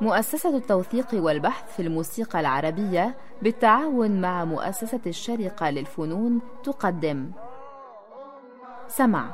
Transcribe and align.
مؤسسة 0.00 0.56
التوثيق 0.56 1.06
والبحث 1.14 1.76
في 1.76 1.82
الموسيقى 1.82 2.40
العربية 2.40 3.14
بالتعاون 3.42 4.20
مع 4.20 4.44
مؤسسة 4.44 5.00
الشارقة 5.06 5.70
للفنون 5.70 6.40
تقدم. 6.64 7.30
سمع. 8.88 9.30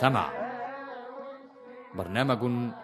سمع. 0.00 0.28
برنامج 1.94 2.74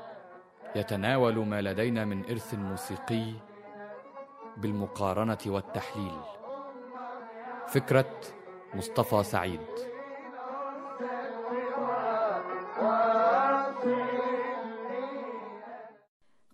يتناول 0.76 1.46
ما 1.46 1.62
لدينا 1.62 2.04
من 2.04 2.24
إرث 2.24 2.54
موسيقي 2.54 3.32
بالمقارنة 4.56 5.38
والتحليل. 5.46 6.20
فكرة 7.68 8.20
مصطفى 8.74 9.22
سعيد. 9.22 9.66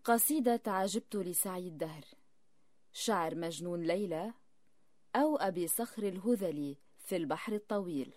قصيدة 0.04 0.60
عجبت 0.66 1.16
لسعي 1.16 1.68
الدهر 1.68 2.04
شعر 2.92 3.34
مجنون 3.34 3.82
ليلى 3.82 4.32
أو 5.16 5.36
أبي 5.36 5.66
صخر 5.66 6.02
الهذلي 6.02 6.76
في 6.98 7.16
البحر 7.16 7.52
الطويل. 7.52 8.12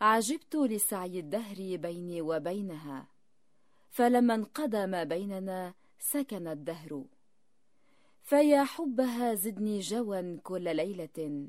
عجبت 0.00 0.56
لسعي 0.56 1.18
الدهر 1.18 1.56
بيني 1.56 2.22
وبينها 2.22 3.15
فلما 3.96 4.34
انقضى 4.34 4.86
ما 4.86 5.04
بيننا 5.04 5.74
سكن 5.98 6.48
الدهر. 6.48 7.04
فيا 8.22 8.64
حبها 8.64 9.34
زدني 9.34 9.80
جوا 9.80 10.36
كل 10.44 10.76
ليلة 10.76 11.48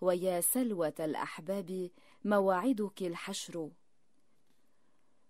ويا 0.00 0.40
سلوة 0.40 0.94
الأحباب 1.00 1.90
موعدك 2.24 3.02
الحشر. 3.02 3.70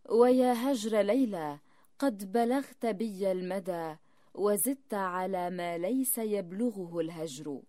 ويا 0.09 0.53
هجر 0.53 1.01
ليلى 1.01 1.59
قد 1.99 2.33
بلغت 2.33 2.87
بي 2.87 3.33
المدى 3.33 3.97
وزدت 4.35 4.95
على 4.95 5.51
ما 5.51 5.79
ليس 5.79 6.19
يبلغه 6.19 7.01
الهجر. 7.01 7.61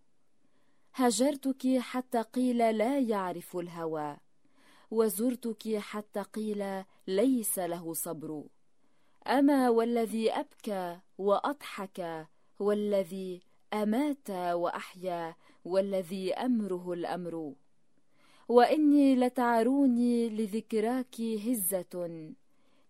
هجرتك 0.94 1.78
حتى 1.78 2.22
قيل 2.22 2.78
لا 2.78 3.00
يعرف 3.00 3.58
الهوى 3.58 4.18
وزرتك 4.92 5.78
حتى 5.78 6.22
قيل 6.22 6.84
ليس 7.08 7.60
له 7.60 7.94
صبر. 7.94 8.44
أما 9.28 9.70
والذي 9.70 10.32
أبكى 10.32 11.00
وأضحك 11.18 12.28
والذي 12.60 13.42
أمات 13.74 14.30
وأحيا 14.30 15.36
والذي 15.66 16.34
أمره 16.34 16.94
الأمر. 16.94 17.54
وإني 18.48 19.16
لتعروني 19.16 20.30
لذكراك 20.30 21.22
هزة 21.22 22.34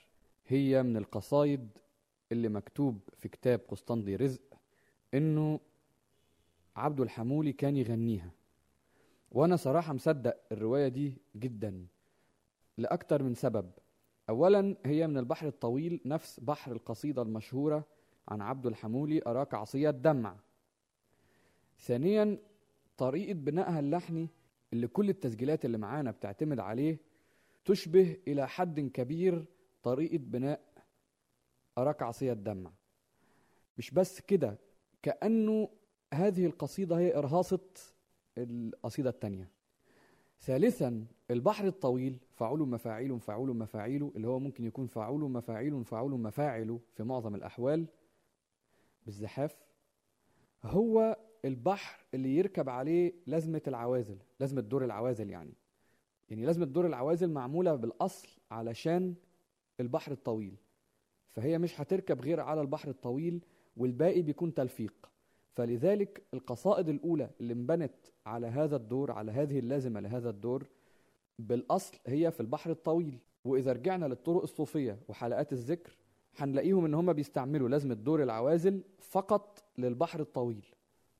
هي 0.47 0.83
من 0.83 0.97
القصايد 0.97 1.69
اللي 2.31 2.49
مكتوب 2.49 2.99
في 3.17 3.27
كتاب 3.27 3.61
قسطندي 3.67 4.15
رزق 4.15 4.41
إنه 5.13 5.59
عبد 6.75 6.99
الحمولي 6.99 7.53
كان 7.53 7.77
يغنيها. 7.77 8.31
وأنا 9.31 9.55
صراحة 9.55 9.93
مصدق 9.93 10.37
الرواية 10.51 10.87
دي 10.87 11.17
جدا 11.35 11.87
لأكتر 12.77 13.23
من 13.23 13.35
سبب. 13.35 13.71
أولا 14.29 14.75
هي 14.85 15.07
من 15.07 15.17
البحر 15.17 15.47
الطويل 15.47 16.01
نفس 16.05 16.39
بحر 16.39 16.71
القصيدة 16.71 17.21
المشهورة 17.21 17.85
عن 18.27 18.41
عبد 18.41 18.65
الحمولي 18.65 19.21
أراك 19.27 19.53
عصية 19.53 19.89
الدمع. 19.89 20.35
ثانيا 21.79 22.37
طريقة 22.97 23.33
بنائها 23.33 23.79
اللحني 23.79 24.29
اللي 24.73 24.87
كل 24.87 25.09
التسجيلات 25.09 25.65
اللي 25.65 25.77
معانا 25.77 26.11
بتعتمد 26.11 26.59
عليه 26.59 26.97
تشبه 27.65 28.17
إلى 28.27 28.47
حد 28.47 28.79
كبير 28.79 29.45
طريقة 29.83 30.17
بناء 30.17 30.61
أراك 31.77 32.01
عصية 32.01 32.31
الدمع. 32.33 32.71
مش 33.77 33.91
بس 33.91 34.21
كده 34.21 34.57
كأنه 35.01 35.69
هذه 36.13 36.45
القصيدة 36.45 36.97
هي 36.97 37.17
إرهاصة 37.17 37.59
القصيدة 38.37 39.09
التانية. 39.09 39.49
ثالثا 40.41 41.05
البحر 41.33 41.67
الطويل 41.67 42.17
فعول 42.35 42.69
مفاعيل 42.69 43.19
فعول 43.19 43.57
مفاعيل 43.57 44.11
اللي 44.15 44.27
هو 44.27 44.39
ممكن 44.39 44.65
يكون 44.65 44.87
فعول 44.87 45.31
مفاعيل 45.31 45.85
فعول 45.85 46.11
مفاعل 46.11 46.79
في 46.93 47.03
معظم 47.03 47.35
الأحوال 47.35 47.85
بالزحاف. 49.05 49.55
هو 50.63 51.17
البحر 51.45 52.05
اللي 52.13 52.37
يركب 52.37 52.69
عليه 52.69 53.13
لازمة 53.27 53.61
العوازل 53.67 54.17
لازمة 54.39 54.61
دور 54.61 54.85
العوازل 54.85 55.29
يعني. 55.29 55.53
يعني 56.29 56.45
لازمة 56.45 56.65
دور 56.65 56.85
العوازل 56.87 57.29
معمولة 57.29 57.75
بالأصل 57.75 58.27
علشان 58.51 59.15
البحر 59.79 60.11
الطويل. 60.11 60.55
فهي 61.31 61.57
مش 61.57 61.81
هتركب 61.81 62.21
غير 62.21 62.39
على 62.39 62.61
البحر 62.61 62.89
الطويل 62.89 63.45
والباقي 63.77 64.21
بيكون 64.21 64.53
تلفيق. 64.53 65.09
فلذلك 65.53 66.23
القصائد 66.33 66.89
الأولى 66.89 67.29
اللي 67.41 67.53
انبنت 67.53 67.95
على 68.25 68.47
هذا 68.47 68.75
الدور 68.75 69.11
على 69.11 69.31
هذه 69.31 69.59
اللازمة 69.59 69.99
لهذا 69.99 70.29
الدور 70.29 70.67
بالأصل 71.39 71.97
هي 72.07 72.31
في 72.31 72.39
البحر 72.39 72.71
الطويل. 72.71 73.19
وإذا 73.45 73.71
رجعنا 73.73 74.05
للطرق 74.05 74.41
الصوفية 74.41 74.99
وحلقات 75.07 75.53
الذكر 75.53 75.97
هنلاقيهم 76.37 76.85
إن 76.85 76.93
هم 76.93 77.13
بيستعملوا 77.13 77.69
لازمة 77.69 77.93
دور 77.93 78.23
العوازل 78.23 78.83
فقط 78.99 79.63
للبحر 79.77 80.19
الطويل. 80.19 80.65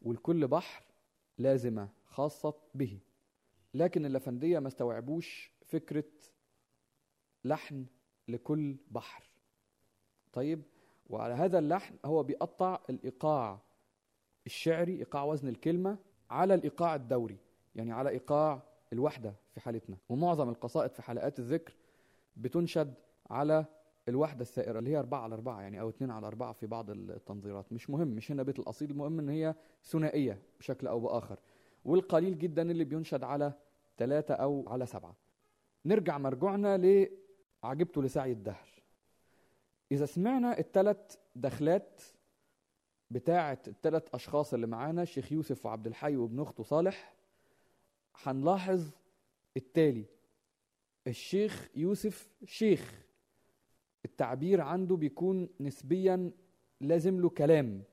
ولكل 0.02 0.48
بحر 0.48 0.84
لازمة 1.38 1.90
خاصة 2.06 2.54
به. 2.76 3.00
لكن 3.74 4.06
الأفندية 4.06 4.60
ما 4.60 4.68
استوعبوش 4.68 5.52
فكرة 5.66 6.04
لحن 7.44 7.86
لكل 8.28 8.76
بحر. 8.92 9.24
طيب 10.34 10.62
وعلى 11.10 11.34
هذا 11.34 11.60
اللحن 11.60 11.96
هو 12.06 12.24
بيقطع 12.24 12.80
الإيقاع 12.90 13.60
الشعري 14.46 14.96
إيقاع 14.96 15.24
وزن 15.24 15.48
الكلمة 15.48 15.98
على 16.30 16.54
الإيقاع 16.54 16.96
الدوري. 16.96 17.38
يعني 17.76 17.92
على 17.92 18.10
إيقاع 18.10 18.64
الوحدة 18.94 19.36
في 19.52 19.60
حالتنا. 19.60 19.98
ومعظم 20.10 20.50
القصائد 20.50 20.92
في 20.92 21.02
حلقات 21.02 21.40
الذكر 21.40 21.76
بتنشد 22.38 22.94
على 23.30 23.66
الوحدة 24.10 24.42
السائرة 24.42 24.80
اللي 24.80 24.90
هي 24.90 25.00
أربعة 25.00 25.22
على 25.22 25.36
أربعة 25.36 25.62
يعني 25.62 25.82
أو 25.82 25.90
اتنين 25.90 26.12
على 26.12 26.28
أربعة 26.28 26.54
في 26.54 26.68
بعض 26.68 26.90
التنظيرات. 26.90 27.74
مش 27.74 27.90
مهم 27.90 28.08
مش 28.08 28.32
هنا 28.32 28.44
بيت 28.44 28.60
الأصيل 28.60 28.92
المهم 28.92 29.20
إن 29.20 29.30
هي 29.30 29.56
ثنائية 29.84 30.42
بشكل 30.60 30.88
أو 30.88 31.00
بآخر. 31.00 31.40
والقليل 31.86 32.38
جدا 32.38 32.72
اللي 32.72 32.84
بينشد 32.84 33.24
على 33.24 33.54
ثلاثة 33.98 34.34
أو 34.34 34.66
على 34.68 34.86
سبعة. 34.86 35.16
نرجع 35.86 36.18
مرجوعنا 36.18 36.78
لعجبته 36.78 38.04
لسعي 38.04 38.32
الدهر. 38.32 38.68
إذا 39.92 40.06
سمعنا 40.06 40.60
الثلاث 40.60 41.16
دخلات 41.36 42.02
بتاعة 43.12 43.60
الثلاث 43.68 44.04
أشخاص 44.14 44.54
اللي 44.54 44.68
معانا 44.68 45.02
الشيخ 45.02 45.32
يوسف 45.32 45.66
وعبد 45.66 45.88
الحي 45.88 46.16
وابن 46.16 46.40
أخته 46.40 46.64
صالح 46.64 47.14
هنلاحظ 48.24 48.90
التالي. 49.58 50.06
الشيخ 51.08 51.70
يوسف 51.76 52.30
شيخ. 52.46 53.04
التعبير 54.06 54.62
عنده 54.62 54.96
بيكون 54.96 55.50
نسبيا 55.60 56.32
لازم 56.82 57.20
له 57.22 57.30
كلام. 57.30 57.84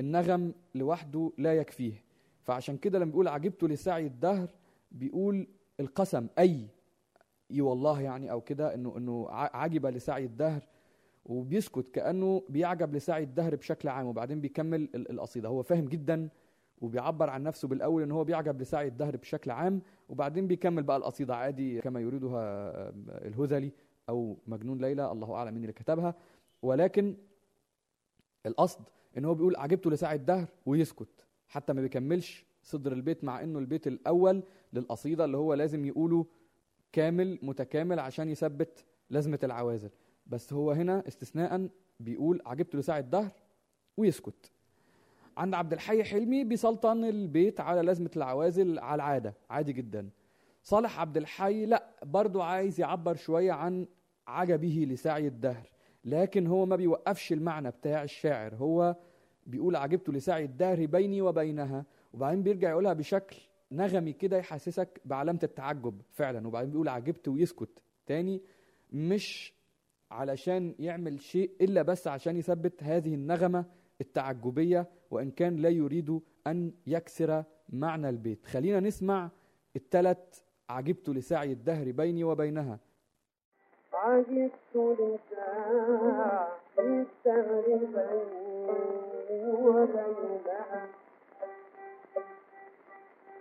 النغم 0.00 0.54
لوحده 0.74 1.32
لا 1.38 1.54
يكفيه. 1.54 2.04
فعشان 2.42 2.76
كده 2.76 2.98
لما 2.98 3.10
بيقول 3.10 3.28
عجبت 3.28 3.64
لسعي 3.64 4.06
الدهر 4.06 4.48
بيقول 4.92 5.46
القسم 5.80 6.26
أي. 6.38 6.66
إي 7.50 7.60
والله 7.60 8.00
يعني 8.00 8.30
أو 8.30 8.40
كده 8.40 8.74
إنه 8.74 8.96
إنه 8.96 9.26
عجب 9.30 9.86
لسعي 9.86 10.24
الدهر. 10.24 10.68
وبيسكت 11.26 11.88
كأنه 11.88 12.42
بيعجب 12.48 12.94
لسعي 12.94 13.22
الدهر 13.22 13.56
بشكل 13.56 13.88
عام 13.88 14.06
وبعدين 14.06 14.40
بيكمل 14.40 14.88
القصيدة. 14.94 15.48
هو 15.48 15.62
فاهم 15.62 15.84
جدا 15.88 16.28
وبيعبر 16.80 17.30
عن 17.30 17.42
نفسه 17.42 17.68
بالأول 17.68 18.02
إن 18.02 18.10
هو 18.10 18.24
بيعجب 18.24 18.60
لسعي 18.60 18.88
الدهر 18.88 19.16
بشكل 19.16 19.50
عام 19.50 19.82
وبعدين 20.08 20.46
بيكمل 20.46 20.82
بقى 20.82 20.96
القصيدة 20.96 21.36
عادي 21.36 21.80
كما 21.80 22.00
يريدها 22.00 22.70
الهذلي 23.08 23.72
أو 24.08 24.36
مجنون 24.46 24.78
ليلى 24.78 25.12
الله 25.12 25.34
أعلم 25.34 25.54
مين 25.54 25.62
اللي 25.62 25.72
كتبها. 25.72 26.14
ولكن 26.62 27.16
القصد 28.46 28.80
إن 29.18 29.24
هو 29.24 29.34
بيقول 29.34 29.56
عجبته 29.56 29.90
لسعي 29.90 30.16
الدهر 30.16 30.48
ويسكت 30.66 31.08
حتى 31.48 31.72
ما 31.72 31.80
بيكملش 31.80 32.46
صدر 32.62 32.92
البيت 32.92 33.24
مع 33.24 33.42
إنه 33.42 33.58
البيت 33.58 33.86
الأول 33.86 34.42
للقصيدة 34.72 35.24
اللي 35.24 35.36
هو 35.36 35.54
لازم 35.54 35.84
يقوله 35.84 36.26
كامل 36.92 37.38
متكامل 37.42 37.98
عشان 37.98 38.28
يثبت 38.28 38.84
لازمة 39.10 39.38
العوازل. 39.42 39.90
بس 40.26 40.52
هو 40.52 40.70
هنا 40.70 41.08
استثناء 41.08 41.68
بيقول 42.00 42.42
عجبت 42.46 42.76
لسعي 42.76 43.00
الدهر 43.00 43.32
ويسكت. 43.96 44.52
عند 45.36 45.54
عبد 45.54 45.72
الحي 45.72 46.04
حلمي 46.04 46.44
بيسلطن 46.44 47.04
البيت 47.04 47.60
على 47.60 47.82
لازمة 47.82 48.10
العوازل 48.16 48.78
على 48.78 48.94
العادة. 48.94 49.34
عادي 49.50 49.72
جدا. 49.72 50.10
صالح 50.62 51.00
عبد 51.00 51.16
الحي 51.16 51.66
لا 51.66 51.90
برضو 52.02 52.40
عايز 52.40 52.80
يعبر 52.80 53.14
شوية 53.14 53.52
عن 53.52 53.86
عجبه 54.26 54.86
لسعي 54.88 55.26
الدهر. 55.26 55.70
لكن 56.04 56.46
هو 56.46 56.66
ما 56.66 56.76
بيوقفش 56.76 57.32
المعنى 57.32 57.70
بتاع 57.70 58.02
الشاعر. 58.02 58.54
هو 58.54 58.96
بيقول 59.46 59.76
عجبت 59.76 60.10
لسعي 60.10 60.44
الدهر 60.44 60.86
بيني 60.86 61.22
وبينها. 61.22 61.84
وبعدين 62.12 62.42
بيرجع 62.42 62.70
يقولها 62.70 62.92
بشكل 62.92 63.36
نغمي 63.72 64.12
كده 64.12 64.36
يحسسك 64.36 65.00
بعلامة 65.04 65.40
التعجب 65.42 66.02
فعلا. 66.10 66.46
وبعدين 66.46 66.70
بيقول 66.70 66.88
عجبت 66.88 67.28
ويسكت. 67.28 67.82
تاني 68.06 68.42
مش 68.92 69.54
علشان 70.10 70.74
يعمل 70.78 71.20
شيء 71.20 71.50
إلا 71.60 71.82
بس 71.82 72.08
عشان 72.08 72.36
يثبت 72.36 72.82
هذه 72.82 73.14
النغمة 73.14 73.64
التعجبية 74.00 74.86
وإن 75.10 75.30
كان 75.30 75.56
لا 75.56 75.68
يريد 75.68 76.20
أن 76.46 76.72
يكسر 76.86 77.44
معنى 77.68 78.08
البيت. 78.08 78.46
خلينا 78.46 78.80
نسمع 78.80 79.30
الثلاث 79.76 80.42
عجبت 80.70 81.08
لسعي 81.08 81.52
الدهر 81.52 81.90
بيني 81.90 82.24
وبينها. 82.24 82.78
عجبت 83.92 84.52
لسعي 84.74 85.70
الدهر 86.78 87.64
بيني 87.66 89.46
وبينها. 89.52 90.88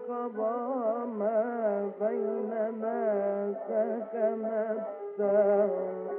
انقضى 0.09 1.07
ما 1.19 1.91
بيننا 2.01 3.55
سكن 3.69 4.45
الدهر 4.45 6.10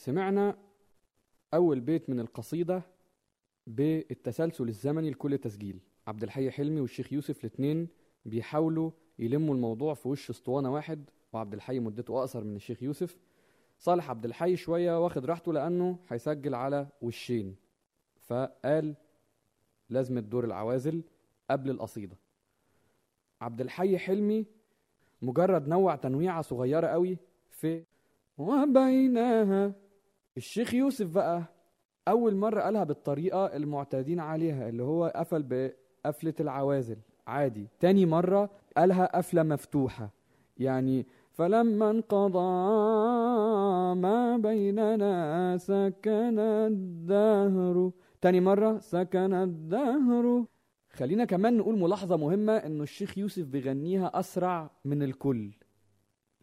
سمعنا 0.00 0.56
أول 1.54 1.80
بيت 1.80 2.10
من 2.10 2.20
القصيدة 2.20 2.82
بالتسلسل 3.66 4.68
الزمني 4.68 5.10
لكل 5.10 5.38
تسجيل. 5.38 5.80
عبد 6.06 6.22
الحي 6.22 6.50
حلمي 6.50 6.80
والشيخ 6.80 7.12
يوسف 7.12 7.44
الاتنين 7.44 7.88
بيحاولوا 8.24 8.90
يلموا 9.18 9.54
الموضوع 9.54 9.94
في 9.94 10.08
وش 10.08 10.30
اسطوانة 10.30 10.72
واحد 10.72 11.10
وعبد 11.32 11.54
الحي 11.54 11.78
مدته 11.78 12.18
أقصر 12.18 12.44
من 12.44 12.56
الشيخ 12.56 12.82
يوسف. 12.82 13.18
صالح 13.78 14.10
عبد 14.10 14.24
الحي 14.24 14.56
شوية 14.56 15.04
واخد 15.04 15.24
راحته 15.24 15.52
لأنه 15.52 15.98
هيسجل 16.08 16.54
على 16.54 16.86
وشين. 17.02 17.56
فقال 18.20 18.94
لازمة 19.88 20.20
دور 20.20 20.44
العوازل 20.44 21.02
قبل 21.50 21.70
القصيدة. 21.70 22.16
عبد 23.40 23.60
الحي 23.60 23.98
حلمي 23.98 24.46
مجرد 25.22 25.68
نوع 25.68 25.96
تنويعة 25.96 26.42
صغيرة 26.42 26.86
قوي 26.86 27.18
في 27.50 27.84
وبينها 28.38 29.74
الشيخ 30.40 30.74
يوسف 30.74 31.06
بقى 31.06 31.44
أول 32.08 32.36
مرة 32.36 32.60
قالها 32.60 32.84
بالطريقة 32.84 33.46
المعتادين 33.46 34.20
عليها 34.20 34.68
اللي 34.68 34.82
هو 34.82 35.12
قفل 35.16 35.42
بقفلة 35.42 36.34
العوازل. 36.40 36.96
عادي. 37.26 37.68
تاني 37.80 38.06
مرة 38.06 38.50
قالها 38.76 39.16
قفلة 39.16 39.42
مفتوحة. 39.42 40.10
يعني 40.58 41.06
فلما 41.32 41.90
انقضى 41.90 42.38
ما 44.00 44.36
بيننا 44.36 45.56
سكن 45.58 46.38
الدهر. 46.38 47.90
تاني 48.20 48.40
مرة 48.40 48.78
سكن 48.78 49.34
الدهر. 49.34 50.44
خلينا 50.92 51.24
كمان 51.24 51.56
نقول 51.56 51.78
ملاحظة 51.78 52.16
مهمة 52.16 52.56
إنه 52.56 52.82
الشيخ 52.82 53.18
يوسف 53.18 53.46
بيغنيها 53.46 54.18
أسرع 54.20 54.70
من 54.84 55.02
الكل. 55.02 55.50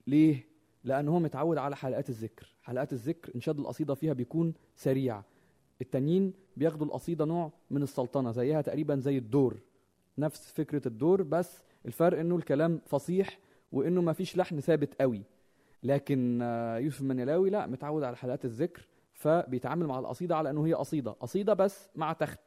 ليه؟ 0.07 0.47
لأن 0.83 1.07
هو 1.07 1.19
متعود 1.19 1.57
على 1.57 1.75
حلقات 1.75 2.09
الذكر. 2.09 2.56
حلقات 2.67 2.93
الذكر 2.93 3.31
إنشاد 3.35 3.59
القصيدة 3.59 3.93
فيها 3.95 4.13
بيكون 4.13 4.53
سريع. 4.75 5.21
التانيين 5.81 6.33
بياخدوا 6.57 6.87
القصيدة 6.87 7.25
نوع 7.25 7.51
من 7.71 7.83
السلطنة 7.83 8.31
زيها 8.31 8.61
تقريبا 8.61 8.95
زي 8.95 9.17
الدور. 9.17 9.57
نفس 10.17 10.51
فكرة 10.51 10.87
الدور 10.87 11.21
بس 11.21 11.61
الفرق 11.85 12.19
إنه 12.19 12.35
الكلام 12.35 12.81
فصيح 12.85 13.39
وإنه 13.71 14.01
مفيش 14.01 14.37
لحن 14.37 14.59
ثابت 14.59 15.01
قوي. 15.01 15.21
لكن 15.83 16.39
آه، 16.41 16.77
يوسف 16.77 17.01
المنيلاوي 17.01 17.49
لا 17.49 17.67
متعود 17.67 18.03
على 18.03 18.17
حلقات 18.17 18.45
الذكر 18.45 18.87
فبيتعامل 19.13 19.87
مع 19.87 19.99
القصيدة 19.99 20.35
على 20.35 20.49
إنه 20.49 20.65
هي 20.65 20.73
قصيدة. 20.73 21.11
قصيدة 21.11 21.53
بس 21.53 21.89
مع 21.95 22.13
تخت. 22.13 22.39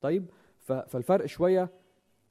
طيب 0.00 0.26
فالفرق 0.58 1.26
شوية 1.26 1.70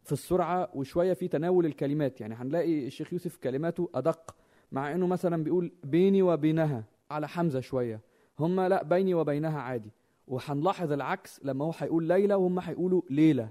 في 0.03 0.11
السرعة 0.11 0.69
وشوية 0.73 1.13
في 1.13 1.27
تناول 1.27 1.65
الكلمات. 1.65 2.21
يعني 2.21 2.35
هنلاقي 2.35 2.87
الشيخ 2.87 3.13
يوسف 3.13 3.37
كلماته 3.37 3.89
أدق 3.95 4.35
مع 4.71 4.91
إنه 4.91 5.07
مثلا 5.07 5.43
بيقول 5.43 5.71
بيني 5.83 6.21
وبينها. 6.21 6.94
على 7.11 7.27
حمزة 7.27 7.59
شوية. 7.59 8.01
هم 8.39 8.61
لا 8.61 8.83
بيني 8.83 9.13
وبينها 9.13 9.59
عادي. 9.59 9.91
وهنلاحظ 10.27 10.91
العكس 10.91 11.39
لما 11.43 11.65
هو 11.65 11.71
هيقول 11.77 12.03
ليلى 12.03 12.33
وهم 12.33 12.59
هيقولوا 12.59 13.01
ليله 13.09 13.49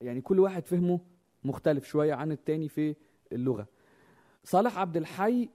يعني 0.00 0.20
كل 0.20 0.40
واحد 0.40 0.66
فهمه 0.66 1.00
مختلف 1.44 1.84
شوية 1.84 2.14
عن 2.14 2.32
التاني 2.32 2.68
في 2.68 2.94
اللغة. 3.32 3.66
صالح 4.44 4.78
عبد 4.78 4.96
الحي 4.96 5.48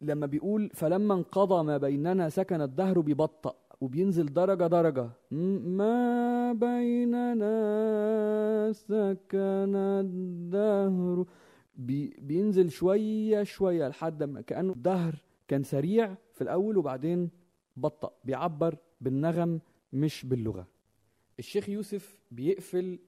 لما 0.00 0.26
بيقول 0.26 0.70
فلما 0.74 1.14
انقضى 1.14 1.64
ما 1.64 1.76
بيننا 1.78 2.28
سكن 2.28 2.60
الدهر 2.60 3.00
بيبطأ 3.00 3.54
وبينزل 3.80 4.32
درجة 4.32 4.66
درجة. 4.66 5.10
ما 5.30 6.52
بيننا 6.52 7.52
سكن 8.72 9.76
الدهر. 9.76 11.26
بي 11.76 12.16
بينزل 12.18 12.70
شوية 12.70 13.42
شوية 13.42 13.88
لحد 13.88 14.22
ما 14.22 14.40
كأنه 14.40 14.72
الدهر 14.72 15.23
كان 15.48 15.62
سريع 15.62 16.14
في 16.32 16.40
الأول 16.42 16.76
وبعدين 16.76 17.30
بطأ 17.76 18.12
بيعبر 18.24 18.76
بالنغم 19.00 19.60
مش 19.92 20.26
باللغة. 20.26 20.66
الشيخ 21.38 21.68
يوسف 21.68 22.18
بيقفل 22.30 22.98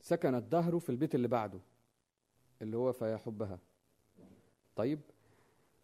سكن 0.00 0.34
الدهر 0.34 0.78
في 0.78 0.90
البيت 0.90 1.14
اللي 1.14 1.28
بعده 1.28 1.60
اللي 2.62 2.76
هو 2.76 2.92
فيحبها. 2.92 3.58
طيب 4.76 5.00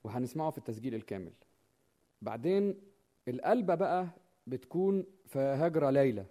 وهنسمعه 0.04 0.50
في 0.50 0.58
التسجيل 0.58 0.94
الكامل. 0.94 1.32
بعدين 2.22 2.80
القلبة 3.28 3.74
بقى 3.74 4.08
بتكون 4.46 5.04
فهجر 5.26 5.90
ليلى. 5.90 6.26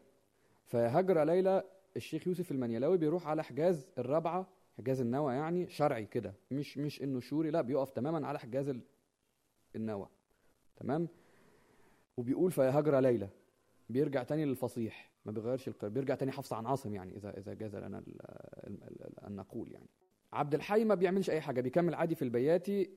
فهجر 0.65 1.23
ليلى 1.23 1.63
الشيخ 1.95 2.27
يوسف 2.27 2.51
المنيلاوي 2.51 2.97
بيروح 2.97 3.27
على 3.27 3.43
حجاز 3.43 3.87
الرابعة 3.97 4.47
حجاز 4.77 5.01
النوى 5.01 5.33
يعني 5.33 5.69
شرعي 5.69 6.05
كده. 6.05 6.33
مش 6.51 6.77
مش 6.77 7.01
إنه 7.03 7.19
شوري 7.19 7.51
لا 7.51 7.61
بيقف 7.61 7.89
تماما 7.89 8.27
على 8.27 8.39
حجاز 8.39 8.75
النوى. 9.75 10.07
تمام؟ 10.75 11.07
وبيقول 12.17 12.51
فيا 12.51 12.79
هجر 12.79 12.99
ليلى. 12.99 13.29
بيرجع 13.89 14.23
تاني 14.23 14.45
للفصيح. 14.45 15.11
ما 15.25 15.31
بيغيرش 15.31 15.67
القراءة 15.67 15.93
بيرجع 15.93 16.15
تاني 16.15 16.31
حفص 16.31 16.53
عن 16.53 16.65
عاصم 16.65 16.95
يعني 16.95 17.17
إذا 17.17 17.37
إذا 17.37 17.53
جاز 17.53 17.75
لنا 17.75 18.03
أن 19.27 19.35
نقول 19.35 19.71
يعني. 19.71 19.89
عبد 20.33 20.53
الحي 20.53 20.83
ما 20.83 20.95
بيعملش 20.95 21.29
أي 21.29 21.41
حاجة 21.41 21.61
بيكمل 21.61 21.95
عادي 21.95 22.15
في 22.15 22.21
البياتي 22.21 22.89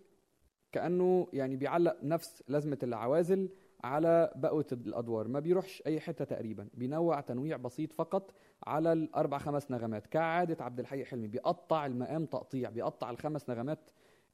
كأنه 0.73 1.28
يعني 1.33 1.57
بيعلق 1.57 1.97
نفس 2.02 2.45
لازمة 2.49 2.78
العوازل 2.83 3.49
على 3.85 4.33
بقوة 4.37 4.66
الأدوار. 4.73 5.28
ما 5.28 5.40
بيروحش 5.40 5.83
أي 5.87 6.00
حتة 6.00 6.25
تقريبا. 6.25 6.69
بينوع 6.75 7.21
تنويع 7.21 7.57
بسيط 7.57 7.93
فقط 7.93 8.35
على 8.66 8.93
الأربع 8.93 9.38
خمس 9.38 9.71
نغمات. 9.71 10.07
كعادة 10.07 10.64
عبد 10.64 10.81
الحي 10.81 11.04
حلمي 11.04 11.28
بيقطع 11.28 11.87
المقام 11.87 12.26
تقطيع 12.26 12.71
بيقطع 12.71 13.11
الخمس 13.11 13.50
نغمات 13.50 13.90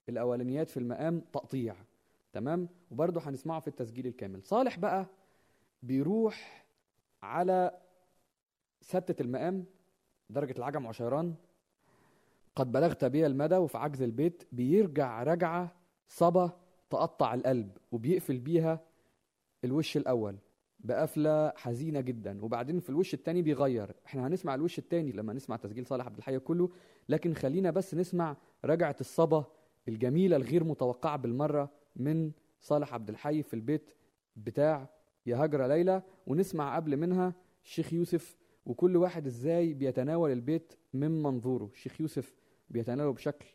الأولانيات 0.08 0.70
في 0.70 0.76
المقام 0.76 1.20
تقطيع. 1.20 1.76
تمام؟ 2.32 2.68
وبرضه 2.90 3.20
هنسمعه 3.20 3.60
في 3.60 3.68
التسجيل 3.68 4.06
الكامل. 4.06 4.42
صالح 4.42 4.78
بقى 4.78 5.06
بيروح 5.82 6.66
على 7.22 7.80
ستة 8.80 9.22
المقام 9.22 9.64
درجة 10.30 10.54
العجم 10.58 10.86
عشيران. 10.86 11.34
قد 12.56 12.72
بلغت 12.72 13.04
بي 13.04 13.26
المدى 13.26 13.56
وفي 13.56 13.78
عجز 13.78 14.02
البيت 14.02 14.42
بيرجع 14.52 15.22
رجعة 15.22 15.72
صبا 16.08 16.50
تقطع 16.90 17.34
القلب 17.34 17.76
وبيقفل 17.92 18.38
بيها 18.38 18.80
الوش 19.64 19.96
الأول 19.96 20.36
بقفلة 20.80 21.52
حزينة 21.56 22.00
جدا. 22.00 22.44
وبعدين 22.44 22.80
في 22.80 22.90
الوش 22.90 23.14
التاني 23.14 23.42
بيغير. 23.42 23.94
إحنا 24.06 24.26
هنسمع 24.26 24.54
الوش 24.54 24.78
التاني 24.78 25.12
لما 25.12 25.32
نسمع 25.32 25.56
تسجيل 25.56 25.86
صالح 25.86 26.06
عبد 26.06 26.16
الحي 26.18 26.38
كله 26.38 26.70
لكن 27.08 27.34
خلينا 27.34 27.70
بس 27.70 27.94
نسمع 27.94 28.36
رجعة 28.64 28.96
الصبا 29.00 29.44
الجميلة 29.88 30.36
الغير 30.36 30.64
متوقعة 30.64 31.16
بالمرة. 31.16 31.70
من 31.96 32.32
صالح 32.60 32.94
عبد 32.94 33.08
الحي 33.08 33.42
في 33.42 33.54
البيت 33.54 33.90
بتاع 34.36 34.88
يا 35.26 35.36
هجرة 35.44 35.66
ليلى 35.66 36.02
ونسمع 36.26 36.76
قبل 36.76 36.96
منها 36.96 37.34
الشيخ 37.64 37.92
يوسف 37.92 38.36
وكل 38.66 38.96
واحد 38.96 39.26
إزاي 39.26 39.74
بيتناول 39.74 40.30
البيت 40.32 40.72
من 40.92 41.22
منظوره. 41.22 41.64
الشيخ 41.72 42.00
يوسف 42.00 42.34
بيتناوله 42.70 43.12
بشكل 43.12 43.46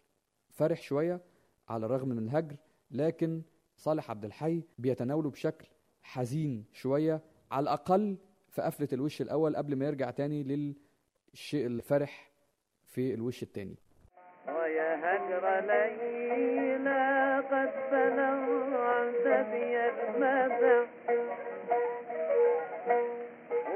فرح 0.49 0.81
شوية 0.81 1.21
على 1.69 1.85
الرغم 1.85 2.09
من 2.09 2.17
الهجر 2.17 2.55
لكن 2.91 3.41
صالح 3.77 4.09
عبد 4.09 4.25
الحي 4.25 4.63
بيتناوله 4.77 5.29
بشكل 5.29 5.67
حزين 6.01 6.65
شوية 6.71 7.21
على 7.51 7.63
الأقل 7.63 8.17
في 8.49 8.61
قفلة 8.61 8.87
الوش 8.93 9.21
الأول 9.21 9.55
قبل 9.55 9.75
ما 9.75 9.85
يرجع 9.85 10.11
تاني 10.11 10.43
للشيء 10.43 11.65
الفرح 11.65 12.31
في 12.83 13.13
الوش 13.13 13.43
التاني. 13.43 13.75
ويا 14.47 14.95
هجر 15.03 15.45
ليلى 15.67 17.41
قد 17.51 17.71
بلغت 17.91 19.27
بي 19.51 19.77
المدى 19.89 20.87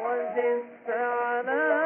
وزدت 0.03 0.89
على 0.89 1.78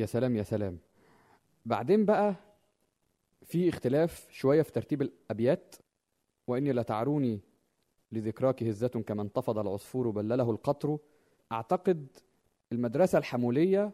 يا 0.00 0.06
سلام 0.06 0.36
يا 0.36 0.42
سلام. 0.42 0.78
بعدين 1.66 2.04
بقى 2.04 2.34
في 3.42 3.68
اختلاف 3.68 4.28
شوية 4.30 4.62
في 4.62 4.72
ترتيب 4.72 5.02
الأبيات 5.02 5.74
وإني 6.46 6.72
لتعروني 6.72 7.40
لذكراك 8.12 8.62
هزة 8.62 8.88
كما 8.88 9.22
انتفض 9.22 9.58
العصفور 9.58 10.10
بلله 10.10 10.50
القطر. 10.50 10.98
أعتقد 11.52 12.06
المدرسة 12.72 13.18
الحمولية 13.18 13.92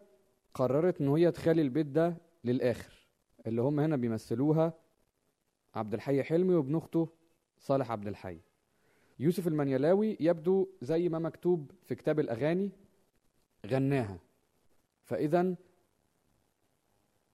قررت 0.54 1.00
إن 1.00 1.08
هي 1.08 1.30
تخلي 1.30 1.62
البيت 1.62 1.86
ده 1.86 2.16
للآخر 2.44 3.06
اللي 3.46 3.62
هم 3.62 3.80
هنا 3.80 3.96
بيمثلوها 3.96 4.72
عبد 5.74 5.94
الحي 5.94 6.22
حلمي 6.22 6.54
وابن 6.54 6.76
أخته 6.76 7.08
صالح 7.58 7.90
عبد 7.90 8.06
الحي. 8.08 8.38
يوسف 9.18 9.48
المنيلاوي 9.48 10.16
يبدو 10.20 10.68
زي 10.82 11.08
ما 11.08 11.18
مكتوب 11.18 11.70
في 11.82 11.94
كتاب 11.94 12.20
الأغاني 12.20 12.70
غناها. 13.66 14.18
فاذا 15.04 15.56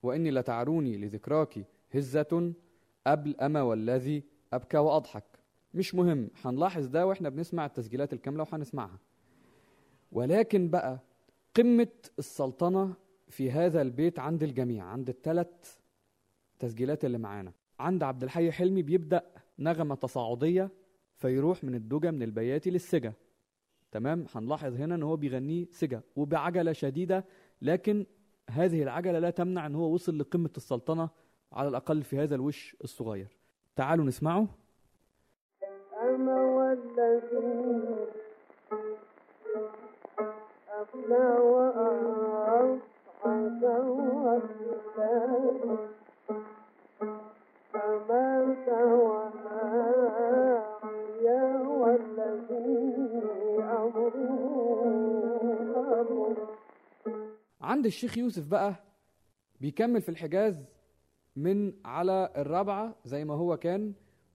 وإني 0.02 0.30
لتعروني 0.30 0.96
لذكراك 0.96 1.66
هزة 1.94 2.52
قبل 3.06 3.36
أما 3.40 3.62
والذي 3.62 4.22
أبكى 4.52 4.78
وأضحك. 4.78 5.24
مش 5.74 5.94
مهم 5.94 6.30
هنلاحظ 6.44 6.86
ده 6.86 7.06
وإحنا 7.06 7.28
بنسمع 7.28 7.66
التسجيلات 7.66 8.12
الكاملة 8.12 8.46
وهنسمعها. 8.52 8.98
ولكن 10.12 10.68
بقى 10.68 10.98
قمة 11.56 11.88
السلطنة 12.18 12.94
في 13.28 13.50
هذا 13.50 13.82
البيت 13.82 14.18
عند 14.18 14.42
الجميع 14.42 14.84
عند 14.84 15.08
الثلاث 15.08 15.76
تسجيلات 16.58 17.04
اللي 17.04 17.18
معانا. 17.18 17.52
عند 17.80 18.02
عبد 18.02 18.22
الحي 18.22 18.52
حلمي 18.52 18.82
بيبدأ 18.82 19.22
نغمة 19.58 19.94
تصاعدية 19.94 20.70
فيروح 21.16 21.64
من 21.64 21.74
الدجى 21.74 22.10
من 22.10 22.22
البياتي 22.22 22.70
للسجا 22.70 23.12
تمام؟ 23.92 24.26
هنلاحظ 24.34 24.74
هنا 24.74 24.94
إن 24.94 25.02
هو 25.02 25.16
بيغنيه 25.16 25.66
سجا 25.70 26.02
وبعجلة 26.16 26.72
شديدة 26.72 27.24
لكن 27.62 28.06
هذه 28.52 28.82
العجلة 28.82 29.18
لا 29.18 29.30
تمنع 29.30 29.66
أن 29.66 29.74
هو 29.74 29.94
وصل 29.94 30.18
لقمة 30.18 30.50
السلطنة 30.56 31.08
على 31.52 31.68
الأقل 31.68 32.02
في 32.02 32.18
هذا 32.18 32.34
الوش 32.34 32.76
الصغير. 32.84 33.36
تعالوا 33.76 34.04
نسمعه. 34.04 34.46
وأحيا 48.12 49.11
عند 57.72 57.86
الشيخ 57.86 58.18
يوسف 58.18 58.46
بقى 58.48 58.74
بيكمل 59.60 60.02
في 60.02 60.08
الحجاز 60.08 60.64
من 61.36 61.72
على 61.84 62.32
الرابعة 62.36 62.94
زي 63.04 63.24
ما 63.24 63.34
هو 63.34 63.56
كان 63.56 63.92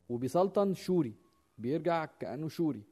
وبيسلطن 0.10 0.74
شوري 0.74 1.14
بيرجع 1.58 2.06
كأنه 2.06 2.48
شوري. 2.48 2.84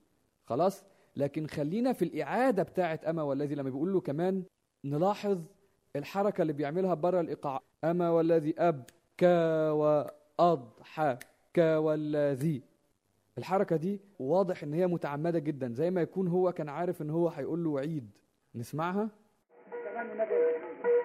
خلاص؟ 0.46 0.84
لكن 1.16 1.48
خلينا 1.48 1.94
في 1.94 2.06
الإعادة 2.06 2.64
بتاعة 2.64 3.00
أما 3.08 3.24
والذي 3.24 3.56
لما 3.56 3.70
بيقول 3.70 3.94
له 3.94 4.02
كمان 4.02 4.44
نلاحظ 4.84 5.42
الحركة 5.96 6.42
اللي 6.42 6.54
بيعملها 6.54 6.94
بره 6.94 7.22
الإيقاع 7.22 7.60
أما 7.84 8.10
والذي 8.10 8.56
أبكى 8.58 9.70
وأضحك 9.70 11.28
والذي 11.58 12.62
الحركة 13.38 13.76
دي 13.76 14.00
واضح 14.20 14.64
إن 14.64 14.74
هي 14.74 14.88
متعمدة 14.88 15.40
جدا 15.40 15.74
زي 15.74 15.92
ما 15.92 16.02
يكون 16.02 16.28
هو 16.28 16.52
كان 16.52 16.70
عارف 16.70 17.02
إن 17.02 17.10
هو 17.10 17.30
هيقول 17.30 17.64
له 17.64 17.80
عيد 17.80 18.10
نسمعها؟ 18.56 19.10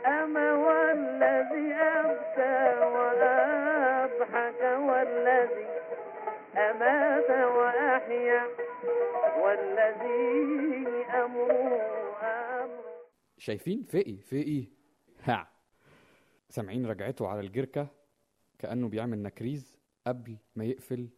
أما 0.07 0.53
والذي 0.55 1.73
أبكى 1.75 2.85
وأضحك 2.87 4.61
والذي 4.63 5.67
أمات 6.57 7.31
وأحيا 7.31 8.43
والذي 9.43 10.87
أمره 11.11 12.19
أمر 12.23 12.85
شايفين؟ 13.39 13.83
فقي 13.83 14.17
فقي. 14.17 14.65
ها. 15.23 15.49
سامعين 16.49 16.87
رجعته 16.87 17.29
على 17.29 17.41
الجركة 17.41 17.89
كأنه 18.59 18.89
بيعمل 18.89 19.23
نكريز 19.23 19.79
قبل 20.07 20.37
ما 20.57 20.65
يقفل 20.65 21.09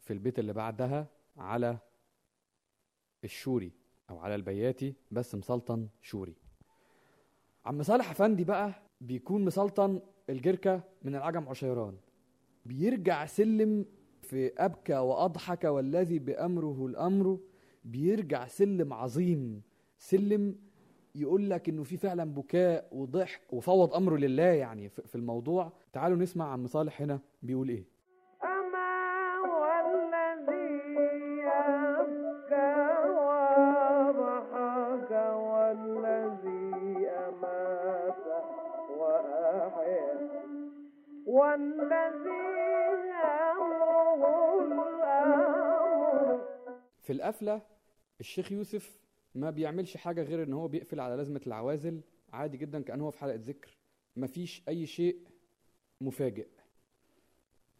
في 0.00 0.12
البيت 0.12 0.38
اللي 0.38 0.52
بعدها 0.52 1.06
على 1.36 1.78
الشوري 3.24 3.72
أو 4.10 4.18
على 4.18 4.34
البياتي 4.34 4.94
بس 5.10 5.34
مسلطن 5.34 5.88
شوري. 6.02 6.34
عم 7.66 7.82
صالح 7.82 8.10
أفندي 8.10 8.44
بقى 8.44 8.72
بيكون 9.00 9.44
مسلطن 9.44 10.00
الجركة 10.30 10.80
من 11.02 11.14
العجم 11.14 11.48
عشيران. 11.48 11.94
بيرجع 12.66 13.26
سلم 13.26 13.84
في 14.22 14.52
أبكى 14.58 14.96
وأضحك 14.96 15.64
والذي 15.64 16.18
بأمره 16.18 16.86
الأمر. 16.86 17.38
بيرجع 17.84 18.46
سلم 18.46 18.92
عظيم 18.92 19.62
سلم 19.98 20.56
يقول 21.14 21.50
لك 21.50 21.68
إنه 21.68 21.82
في 21.82 21.96
فعلا 21.96 22.24
بكاء 22.34 22.88
وضحك 22.92 23.52
وفوض 23.52 23.94
أمره 23.94 24.16
لله 24.16 24.42
يعني 24.42 24.88
في 24.88 25.14
الموضوع. 25.14 25.72
تعالوا 25.92 26.18
نسمع 26.18 26.52
عم 26.52 26.66
صالح 26.66 27.02
هنا 27.02 27.20
بيقول 27.42 27.68
إيه. 27.68 27.84
في 47.02 47.12
القفلة 47.12 47.62
الشيخ 48.20 48.52
يوسف 48.52 49.00
ما 49.34 49.50
بيعملش 49.50 49.96
حاجة 49.96 50.22
غير 50.22 50.42
إن 50.42 50.52
هو 50.52 50.68
بيقفل 50.68 51.00
على 51.00 51.16
لازمة 51.16 51.40
العوازل. 51.46 52.00
عادي 52.32 52.56
جدا 52.56 52.82
كأنه 52.82 53.04
هو 53.04 53.10
في 53.10 53.18
حلقة 53.18 53.36
ذكر. 53.36 53.76
مفيش 54.16 54.62
أي 54.68 54.86
شيء 54.86 55.16
مفاجئ. 56.00 56.48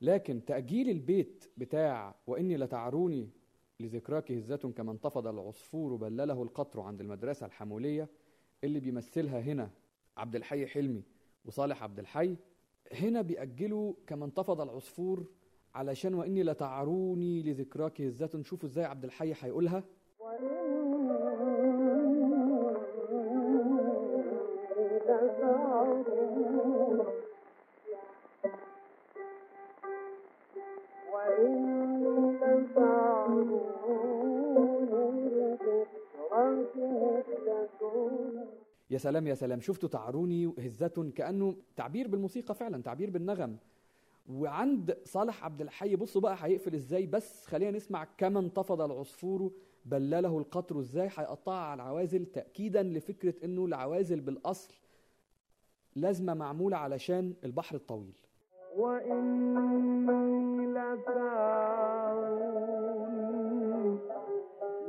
لكن 0.01 0.45
تأجيل 0.45 0.91
البيت 0.91 1.45
بتاع 1.57 2.15
وإني 2.27 2.57
لتعروني 2.57 3.31
لذكراك 3.81 4.33
هزة 4.33 4.73
كما 4.77 4.93
انتفض 4.93 5.27
العصفور 5.27 5.97
بلله 5.97 6.43
القطر 6.43 6.81
عند 6.81 7.01
المدرسة 7.01 7.47
الحمولية 7.47 8.09
اللي 8.65 8.81
بيمثلها 8.81 9.41
هنا 9.41 9.71
عبد 10.17 10.37
الحي 10.37 10.67
حلمي 10.67 11.03
وصالح 11.45 11.83
عبد 11.83 11.99
الحي 11.99 12.37
هنا 12.93 13.23
بيأجلوا 13.23 13.95
كما 14.07 14.25
انتفض 14.25 14.61
العصفور 14.61 15.27
علشان 15.75 16.15
وإني 16.15 16.43
لتعروني 16.43 17.43
لذكراك 17.43 18.01
هزة 18.01 18.43
شوفوا 18.43 18.69
إزاي 18.69 18.85
عبد 18.85 19.05
الحي 19.05 19.35
هيقولها. 19.41 19.85
يا 38.97 39.01
سلام 39.01 39.27
يا 39.27 39.35
سلام 39.35 39.61
شفتوا 39.61 39.89
تعروني 39.89 40.53
هزة 40.59 41.13
كأنه 41.17 41.57
تعبير 41.77 42.09
بالموسيقى 42.09 42.55
فعلا 42.55 42.83
تعبير 42.83 43.11
بالنغم. 43.11 43.57
وعند 44.29 44.97
صالح 45.05 45.45
عبد 45.45 45.61
الحي 45.61 45.97
بصوا 45.97 46.21
بقى 46.21 46.37
هيقفل 46.41 46.75
إزاي 46.75 47.07
بس 47.07 47.47
خلينا 47.47 47.71
نسمع 47.71 48.05
كما 48.19 48.41
انتفض 48.41 48.81
العصفور 48.81 49.53
بلله 49.85 50.39
القطر 50.39 50.81
إزاي 50.81 51.09
هيقطعها 51.17 51.67
على 51.67 51.83
العوازل 51.83 52.27
تأكيدا 52.27 52.83
لفكرة 52.83 53.35
إنه 53.45 53.65
العوازل 53.65 54.21
بالأصل 54.21 54.75
لازمة 55.97 56.35
معمولة 56.35 56.77
علشان 56.77 57.35
البحر 57.45 57.77
الطويل. 57.77 58.15
وإني 58.77 60.07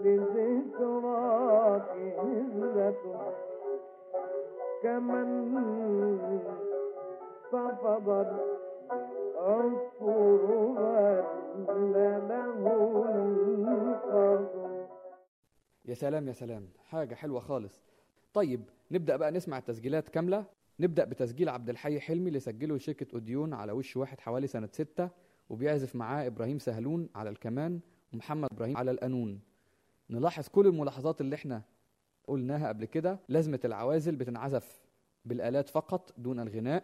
لذكراك 0.03 1.89
هزة. 2.19 3.46
كمن 4.87 5.57
ففضل 7.51 8.27
عصفور 9.35 10.41
له 11.69 12.07
يا 15.85 15.93
سلام 15.93 16.27
يا 16.27 16.33
سلام. 16.33 16.69
حاجة 16.85 17.15
حلوة 17.15 17.39
خالص. 17.39 17.83
طيب 18.33 18.61
نبدأ 18.91 19.15
بقى 19.15 19.31
نسمع 19.31 19.57
التسجيلات 19.57 20.09
كاملة. 20.09 20.45
نبدأ 20.79 21.05
بتسجيل 21.05 21.49
عبد 21.49 21.69
الحي 21.69 21.99
حلمي 21.99 22.27
اللي 22.27 22.39
سجله 22.39 22.77
شركة 22.77 23.07
أوديون 23.13 23.53
على 23.53 23.71
وش 23.71 23.97
واحد 23.97 24.19
حوالي 24.19 24.47
سنة 24.47 24.69
ستة 24.71 25.09
وبيعزف 25.49 25.95
معاه 25.95 26.27
إبراهيم 26.27 26.59
سهلون 26.59 27.09
على 27.15 27.29
الكمان 27.29 27.79
ومحمد 28.13 28.49
إبراهيم 28.51 28.77
على 28.77 28.91
القانون. 28.91 29.39
نلاحظ 30.09 30.47
كل 30.47 30.67
الملاحظات 30.67 31.21
اللي 31.21 31.35
إحنا 31.35 31.61
قلناها 32.27 32.67
قبل 32.67 32.85
كده 32.85 33.19
لازمة 33.29 33.59
العوازل 33.65 34.15
بتنعزف 34.15 34.81
بالآلات 35.25 35.69
فقط 35.69 36.13
دون 36.17 36.39
الغناء 36.39 36.83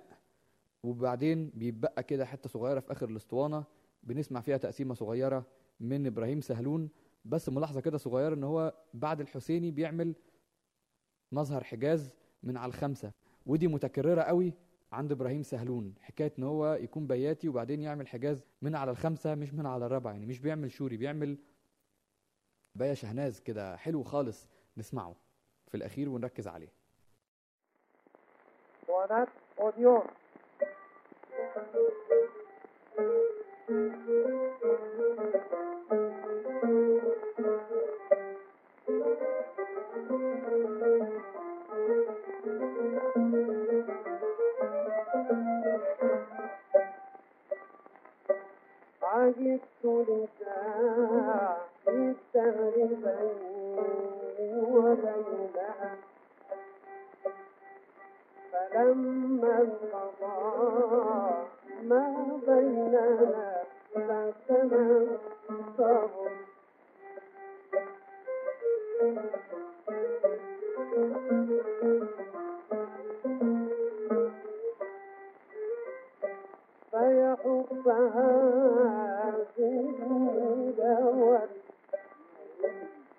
وبعدين 0.84 1.52
بيبقى 1.56 2.04
كده 2.04 2.26
حتة 2.26 2.50
صغيرة 2.50 2.80
في 2.80 2.92
آخر 2.92 3.10
الأسطوانة 3.10 3.64
بنسمع 4.04 4.42
فيها 4.42 4.58
تقسيمة 4.58 4.94
صغيرة 4.94 5.46
من 5.80 6.08
إبراهيم 6.08 6.42
سهلون 6.42 6.90
بس 7.26 7.50
ملاحظة 7.50 7.82
كده 7.82 7.98
صغيرة 7.98 8.34
إن 8.34 8.44
هو 8.44 8.74
بعد 8.94 9.22
الحسيني 9.22 9.72
بيعمل 9.72 10.16
مظهر 11.32 11.64
حجاز 11.64 12.16
من 12.44 12.58
على 12.58 12.70
الخمسة 12.70 13.12
ودي 13.46 13.68
متكررة 13.68 14.22
قوي 14.22 14.54
عند 14.92 15.12
إبراهيم 15.12 15.44
سهلون 15.44 15.94
حكاية 16.02 16.34
إن 16.40 16.44
هو 16.44 16.74
يكون 16.74 17.08
بياتي 17.08 17.50
وبعدين 17.50 17.82
يعمل 17.82 18.08
حجاز 18.08 18.44
من 18.62 18.76
على 18.76 18.92
الخمسة 18.92 19.36
مش 19.36 19.54
من 19.54 19.66
على 19.66 19.86
الرابعة 19.86 20.12
يعني 20.12 20.26
مش 20.26 20.40
بيعمل 20.40 20.72
شوري 20.72 20.98
بيعمل 20.98 21.38
بيا 22.76 22.94
شهناز 22.94 23.40
كده 23.40 23.76
حلو 23.78 24.04
خالص 24.04 24.50
نسمعه. 24.78 25.16
في 25.74 25.78
الأخير 25.78 26.10
ونركز 26.10 26.48
عليه. 26.48 26.70
سوانات 28.88 29.28
اوديون 29.60 30.04
عجبت 49.04 49.86
لساعة 49.86 51.58
الدهر 51.88 52.74
بين 52.76 53.78
وبينها 54.64 55.63
فلما 58.74 59.58
انقضى 59.62 60.34
ما 61.84 62.04
بيننا 62.48 63.08
فاعتمد 63.94 65.08
الصبر 65.50 66.23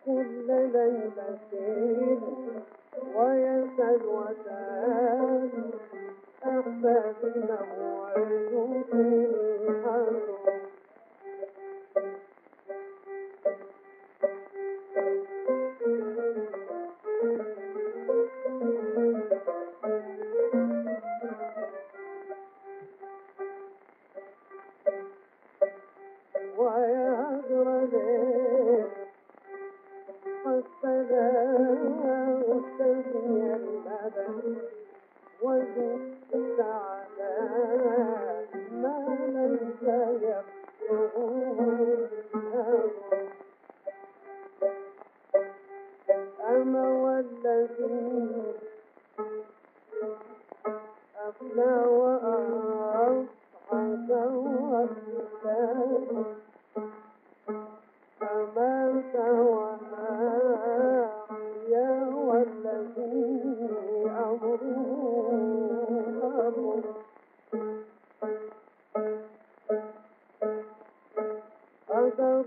كل 0.05 0.47
ليلة 0.47 1.39
ويسأل 3.17 4.01
وسال 4.07 5.51
أحبابنا 6.45 7.59
موعد 7.79 8.31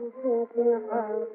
يعرف 0.08 1.28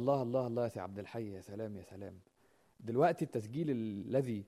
الله 0.00 0.22
الله 0.22 0.46
الله 0.46 0.64
يا 0.64 0.68
سي 0.68 0.80
عبد 0.80 0.98
الحي 0.98 1.32
يا 1.32 1.40
سلام 1.40 1.76
يا 1.76 1.82
سلام. 1.82 2.20
دلوقتي 2.80 3.24
التسجيل 3.24 3.70
الذي 3.70 4.44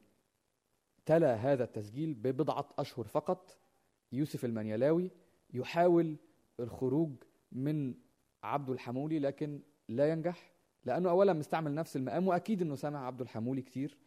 تلا 1.06 1.34
هذا 1.34 1.64
التسجيل 1.64 2.14
ببضعة 2.14 2.68
أشهر 2.78 3.04
فقط 3.06 3.58
يوسف 4.12 4.44
المنيلاوي 4.44 5.10
يحاول 5.54 6.16
الخروج 6.60 7.10
من 7.52 7.94
عبده 8.42 8.72
الحمولي 8.72 9.18
لكن 9.18 9.60
لا 9.88 10.10
ينجح 10.10 10.52
لأنه 10.84 11.10
أولا 11.10 11.32
مستعمل 11.32 11.74
نفس 11.74 11.96
المقام 11.96 12.28
وأكيد 12.28 12.62
أنه 12.62 12.74
سمع 12.74 13.06
عبده 13.06 13.24
الحمولي 13.24 13.62
كتير 13.62 13.98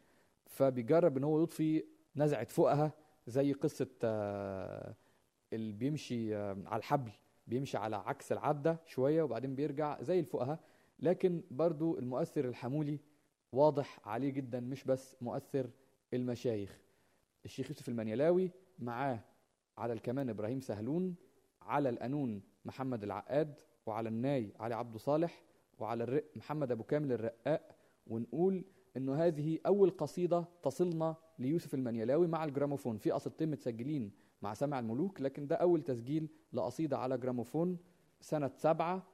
فبيجرب 0.45 1.17
أن 1.17 1.23
هو 1.23 1.41
يضفي 1.41 1.83
نزعة 2.15 2.43
فوقها 2.43 2.91
زي 3.27 3.53
قصة 3.53 3.89
آه، 4.03 4.95
اللي 5.53 5.73
بيمشي 5.73 6.35
آه، 6.35 6.57
على 6.65 6.79
الحبل 6.79 7.11
بيمشي 7.47 7.77
على 7.77 7.95
عكس 7.95 8.31
العدة 8.31 8.77
شوية 8.85 9.23
وبعدين 9.23 9.55
بيرجع 9.55 10.01
زي 10.01 10.19
الفقهاء 10.19 10.59
لكن 10.99 11.43
برضو 11.51 11.97
المؤثر 11.99 12.45
الحمولي 12.45 12.99
واضح 13.51 13.99
عليه 14.07 14.29
جدا 14.29 14.59
مش 14.59 14.83
بس 14.83 15.15
مؤثر 15.21 15.69
المشايخ. 16.13 16.81
الشيخ 17.45 17.69
يوسف 17.69 17.89
المنيلاوي 17.89 18.51
معاه 18.79 19.19
على 19.77 19.93
الكمان 19.93 20.29
إبراهيم 20.29 20.61
سهلون 20.61 21.15
على 21.61 21.89
القانون 21.89 22.41
محمد 22.65 23.03
العقاد 23.03 23.59
وعلى 23.85 24.09
الناي 24.09 24.53
علي 24.59 24.75
عبده 24.75 24.97
صالح 24.97 25.43
وعلى 25.79 26.03
الرق 26.03 26.23
محمد 26.35 26.71
أبو 26.71 26.83
كامل 26.83 27.11
الرقاق. 27.11 27.75
ونقول 28.07 28.65
إنه 28.97 29.15
هذه 29.15 29.59
أول 29.65 29.89
قصيدة 29.89 30.45
تصلنا 30.63 31.15
ليوسف 31.39 31.73
المنيلاوي 31.73 32.27
مع 32.27 32.43
الجراموفون. 32.43 32.97
في 32.97 33.11
قصيدتين 33.11 33.51
متسجلين 33.51 34.11
مع 34.41 34.53
سمع 34.53 34.79
الملوك 34.79 35.21
لكن 35.21 35.47
ده 35.47 35.55
أول 35.55 35.81
تسجيل 35.81 36.29
لقصيدة 36.53 36.97
على 36.97 37.17
جراموفون 37.17 37.77
سنة 38.21 38.51
سبعة. 38.55 39.07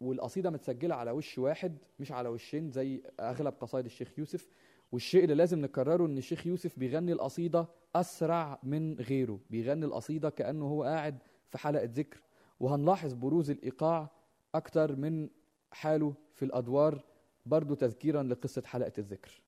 والقصيدة 0.00 0.50
متسجلة 0.50 0.94
على 0.94 1.10
وش 1.10 1.38
واحد 1.38 1.78
مش 1.98 2.12
على 2.12 2.28
وشين 2.28 2.70
زي 2.70 3.02
أغلب 3.20 3.54
قصايد 3.60 3.84
الشيخ 3.84 4.18
يوسف. 4.18 4.48
والشيء 4.92 5.24
اللي 5.24 5.34
لازم 5.34 5.60
نكرره 5.60 6.06
إن 6.06 6.18
الشيخ 6.18 6.46
يوسف 6.46 6.78
بيغني 6.78 7.12
القصيدة 7.12 7.68
أسرع 7.96 8.58
من 8.62 8.94
غيره. 9.00 9.40
بيغني 9.50 9.84
القصيدة 9.84 10.30
كأنه 10.30 10.64
هو 10.64 10.82
قاعد 10.82 11.18
في 11.48 11.58
حلقة 11.58 11.88
ذكر. 11.92 12.20
وهنلاحظ 12.60 13.12
بروز 13.12 13.50
الإيقاع 13.50 14.10
أكتر 14.54 14.96
من 14.96 15.28
حاله 15.70 16.14
في 16.34 16.44
الأدوار 16.44 17.04
برضو 17.46 17.74
تذكيرا 17.74 18.22
لقصة 18.22 18.62
حلقة 18.66 18.92
الذكر. 18.98 19.43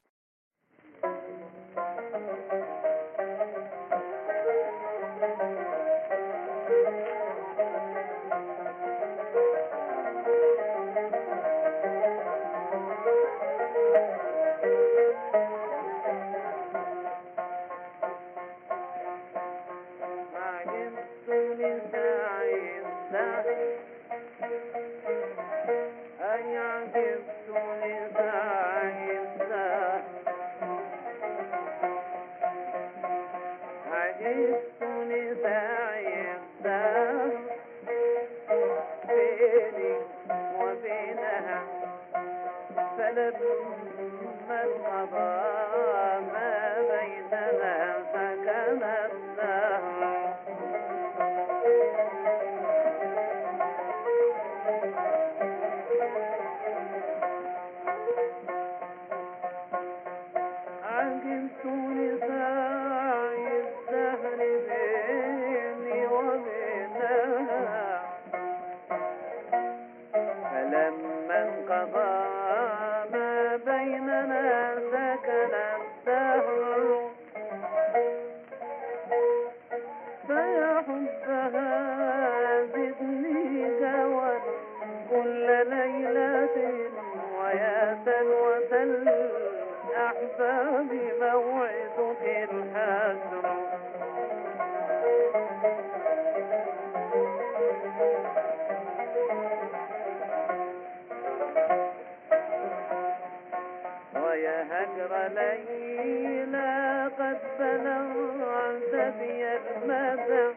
ليلى 105.35 107.11
قد 107.19 107.41
بلغت 107.59 108.95
بي 109.19 109.49
المدى 109.57 110.55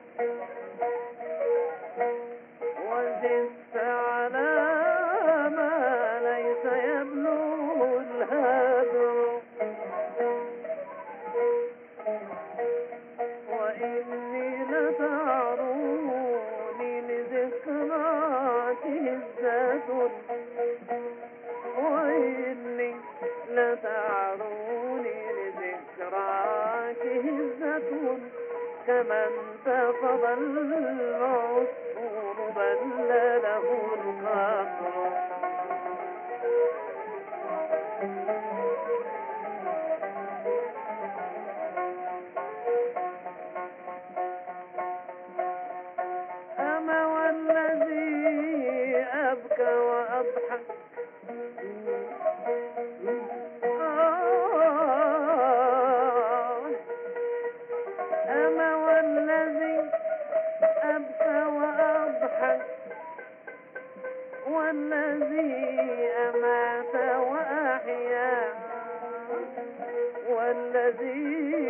والذي 70.89 71.68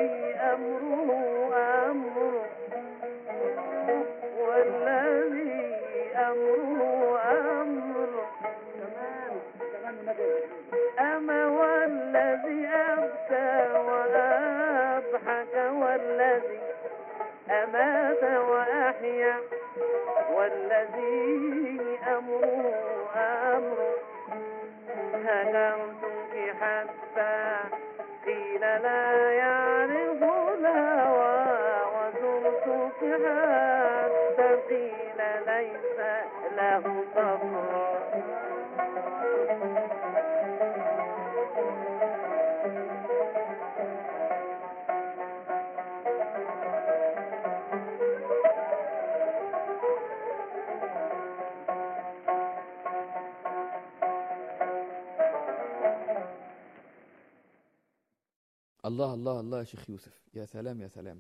الله 58.86 59.14
الله 59.14 59.40
الله 59.40 59.60
يا 59.60 59.64
شيخ 59.64 59.90
يوسف. 59.90 60.22
يا 60.34 60.46
سلام 60.46 60.82
يا 60.82 60.88
سلام. 60.88 61.20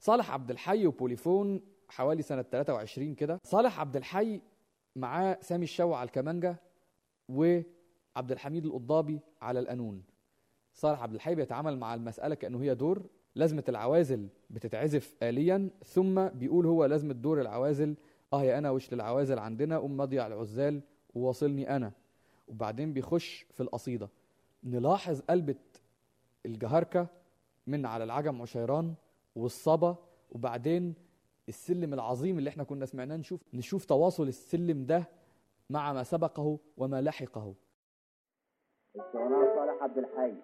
صالح 0.00 0.30
عبد 0.30 0.50
الحي 0.50 0.86
وبوليفون 0.86 1.60
حوالي 1.88 2.22
سنة 2.22 2.42
23 2.42 3.14
كده. 3.14 3.40
صالح 3.44 3.80
عبد 3.80 3.96
الحي 3.96 4.40
معاه 4.96 5.38
سامي 5.40 5.64
الشوع 5.64 5.98
على 5.98 6.06
الكمانجة 6.06 6.56
وعبد 7.28 8.32
الحميد 8.32 8.66
القضابي 8.66 9.20
على 9.42 9.60
القانون. 9.60 10.02
صالح 10.74 11.02
عبد 11.02 11.14
الحي 11.14 11.34
بيتعامل 11.34 11.78
مع 11.78 11.94
المسألة 11.94 12.34
كأنه 12.34 12.62
هي 12.62 12.74
دور 12.74 13.06
لازمة 13.34 13.64
العوازل 13.68 14.28
بتتعزف 14.50 15.14
آليا 15.22 15.70
ثم 15.84 16.28
بيقول 16.28 16.66
هو 16.66 16.84
لازمة 16.84 17.14
دور 17.14 17.40
العوازل. 17.40 17.96
آه 18.32 18.44
يا 18.44 18.58
أنا 18.58 18.70
وش 18.70 18.92
للعوازل 18.92 19.38
عندنا؟ 19.38 19.78
قوم 19.78 19.96
مضيع 19.96 20.26
العزال 20.26 20.80
وواصلني 21.14 21.76
أنا. 21.76 21.92
وبعدين 22.48 22.92
بيخش 22.92 23.46
في 23.50 23.62
القصيدة. 23.62 24.08
نلاحظ 24.64 25.20
قلبة 25.20 25.54
الجهركة 26.48 27.06
من 27.66 27.86
على 27.86 28.04
العجم 28.04 28.42
عشيران 28.42 28.94
والصبا 29.36 29.96
وبعدين 30.30 30.94
السلم 31.48 31.94
العظيم 31.94 32.38
اللي 32.38 32.50
إحنا 32.50 32.64
كنا 32.64 32.86
سمعناه 32.86 33.16
نشوف 33.16 33.40
نشوف 33.54 33.84
تواصل 33.84 34.28
السلم 34.28 34.86
ده 34.86 35.08
مع 35.70 35.92
ما 35.92 36.02
سبقه 36.02 36.58
وما 36.76 37.00
لحقه. 37.02 37.54
صالح 39.54 39.82
عبد 39.82 39.98
الحي. 39.98 40.34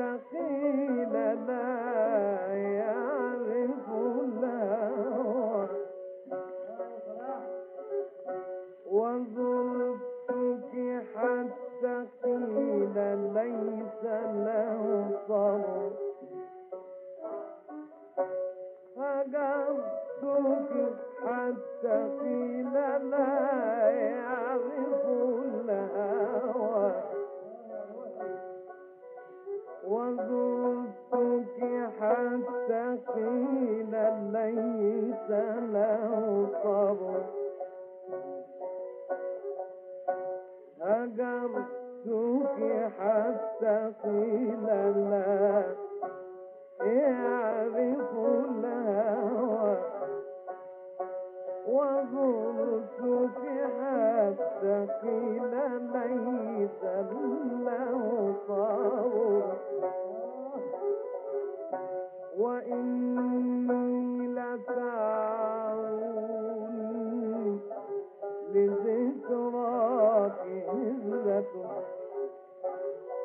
the 0.00 0.59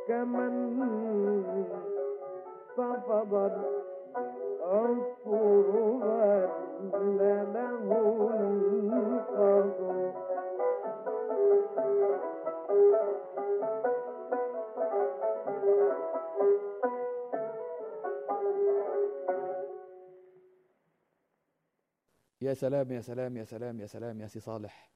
كمن 0.08 0.82
ففض 2.78 3.34
العصفور 4.64 6.06
بل 6.94 7.18
له 7.54 7.88
القدر. 8.40 10.14
يا 22.42 22.54
سلام 22.54 22.92
يا 22.92 23.02
سلام 23.02 23.38
يا 23.38 23.44
سلام 23.44 23.80
يا 23.80 23.86
سلام 23.86 24.22
يا 24.22 24.28
سي 24.28 24.40
صالح. 24.40 24.92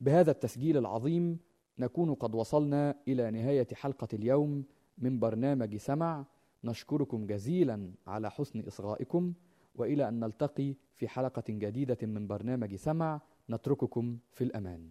بهذا 0.00 0.30
التسجيل 0.30 0.76
العظيم 0.76 1.38
نكون 1.78 2.14
قد 2.14 2.34
وصلنا 2.34 2.94
إلى 3.08 3.30
نهاية 3.30 3.66
حلقة 3.74 4.08
اليوم 4.12 4.64
من 4.98 5.18
برنامج 5.18 5.76
سمع. 5.76 6.24
نشكركم 6.64 7.26
جزيلا 7.26 7.92
على 8.06 8.30
حسن 8.30 8.60
إصغائكم 8.60 9.32
وإلى 9.74 10.08
أن 10.08 10.20
نلتقي 10.20 10.74
في 10.96 11.08
حلقة 11.08 11.42
جديدة 11.48 11.98
من 12.02 12.26
برنامج 12.26 12.74
سمع. 12.74 13.20
نترككم 13.50 14.18
في 14.32 14.44
الأمان. 14.44 14.90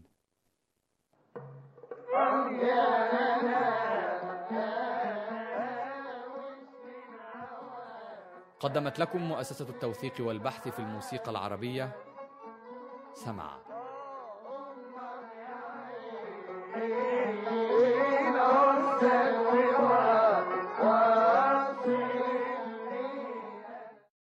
قدمت 8.60 9.00
لكم 9.00 9.22
مؤسسة 9.22 9.70
التوثيق 9.70 10.14
والبحث 10.20 10.68
في 10.68 10.80
الموسيقى 10.80 11.32
العربية 11.32 11.96
سمع. 13.14 13.69
Amen. 16.76 17.09